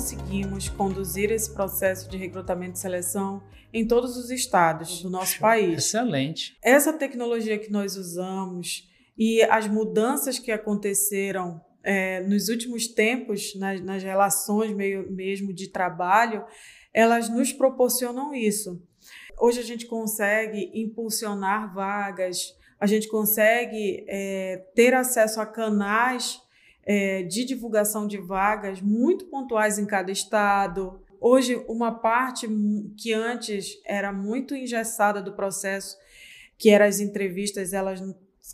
[0.00, 5.76] conseguimos conduzir esse processo de recrutamento e seleção em todos os estados do nosso país.
[5.76, 6.56] Excelente.
[6.62, 13.82] Essa tecnologia que nós usamos e as mudanças que aconteceram é, nos últimos tempos, nas,
[13.82, 16.46] nas relações meio, mesmo de trabalho,
[16.94, 18.82] elas nos proporcionam isso.
[19.38, 26.40] Hoje a gente consegue impulsionar vagas, a gente consegue é, ter acesso a canais
[26.84, 31.00] é, de divulgação de vagas muito pontuais em cada estado.
[31.20, 32.48] Hoje, uma parte
[32.96, 35.96] que antes era muito engessada do processo,
[36.58, 38.00] que eram as entrevistas, elas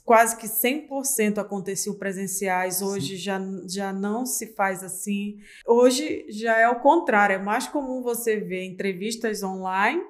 [0.05, 5.39] quase que 100% aconteciam presenciais, hoje já, já não se faz assim.
[5.67, 10.03] Hoje já é o contrário, é mais comum você ver entrevistas online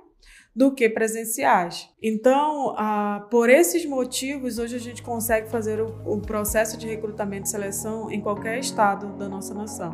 [0.56, 1.90] do que presenciais.
[2.02, 7.46] Então, ah, por esses motivos, hoje a gente consegue fazer o, o processo de recrutamento
[7.46, 9.92] e seleção em qualquer estado da nossa nação.